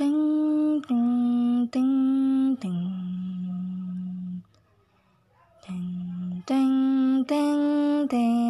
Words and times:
ting 0.00 0.80
ting 0.88 1.68
ting 1.68 2.56
ting 2.56 2.80
ting 5.60 6.40
ting 6.48 6.72
ting 7.28 8.08
ting 8.08 8.40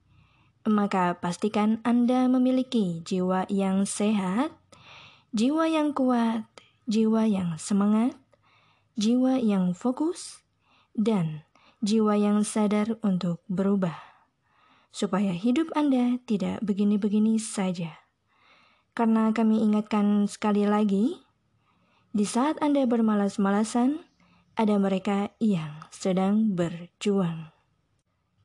maka 0.67 1.23
pastikan 1.23 1.79
Anda 1.87 2.27
memiliki 2.27 3.07
jiwa 3.07 3.47
yang 3.47 3.87
sehat, 3.87 4.51
jiwa 5.31 5.71
yang 5.71 5.95
kuat, 5.95 6.52
jiwa 6.87 7.27
yang 7.27 7.59
semangat, 7.59 8.19
jiwa 8.99 9.39
yang 9.39 9.75
fokus, 9.75 10.43
dan 10.93 11.47
jiwa 11.83 12.15
yang 12.15 12.47
sadar 12.47 12.99
untuk 13.03 13.43
berubah, 13.51 13.99
supaya 14.95 15.35
hidup 15.35 15.73
Anda 15.75 16.23
tidak 16.29 16.63
begini-begini 16.63 17.43
saja. 17.43 17.99
Karena 18.93 19.33
kami 19.33 19.59
ingatkan 19.65 20.29
sekali 20.29 20.69
lagi, 20.69 21.19
di 22.13 22.29
saat 22.29 22.61
Anda 22.61 22.85
bermalas-malasan, 22.85 24.05
ada 24.53 24.77
mereka 24.77 25.33
yang 25.41 25.81
sedang 25.89 26.53
berjuang. 26.53 27.49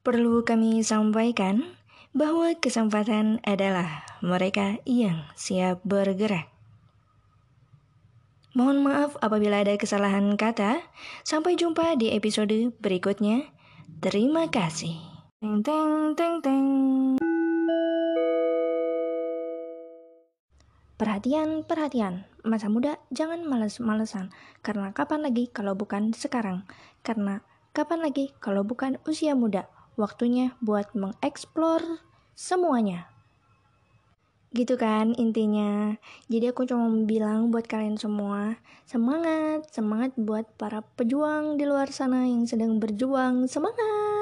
Perlu 0.07 0.47
kami 0.47 0.79
sampaikan 0.87 1.67
bahwa 2.15 2.55
kesempatan 2.55 3.43
adalah 3.43 4.07
mereka 4.23 4.79
yang 4.87 5.27
siap 5.35 5.83
bergerak. 5.83 6.56
Mohon 8.57 8.89
maaf 8.89 9.11
apabila 9.21 9.61
ada 9.61 9.77
kesalahan 9.77 10.33
kata. 10.33 10.81
Sampai 11.21 11.53
jumpa 11.53 11.93
di 11.93 12.09
episode 12.09 12.73
berikutnya. 12.81 13.53
Terima 14.01 14.49
kasih. 14.49 14.97
Teng 15.37 15.61
teng 15.61 16.17
teng 16.17 16.41
teng. 16.41 16.65
Perhatian, 20.97 21.61
perhatian, 21.69 22.25
masa 22.41 22.73
muda 22.73 22.97
jangan 23.13 23.45
males-malesan, 23.45 24.33
karena 24.65 24.89
kapan 24.89 25.21
lagi 25.21 25.45
kalau 25.53 25.77
bukan 25.77 26.17
sekarang? 26.17 26.65
Karena 27.05 27.45
kapan 27.77 28.01
lagi 28.01 28.33
kalau 28.41 28.65
bukan 28.65 28.97
usia 29.05 29.37
muda? 29.37 29.69
Waktunya 30.01 30.57
buat 30.65 30.97
mengeksplor 30.97 32.01
semuanya. 32.33 33.16
Gitu 34.57 34.73
kan 34.73 35.13
intinya. 35.21 35.93
Jadi 36.33 36.49
aku 36.49 36.65
cuma 36.65 36.89
bilang 37.05 37.53
buat 37.53 37.69
kalian 37.69 38.01
semua, 38.01 38.57
semangat, 38.89 39.69
semangat 39.69 40.17
buat 40.17 40.49
para 40.57 40.81
pejuang 40.97 41.61
di 41.61 41.69
luar 41.69 41.93
sana 41.93 42.25
yang 42.25 42.49
sedang 42.49 42.81
berjuang. 42.81 43.45
Semangat! 43.45 44.17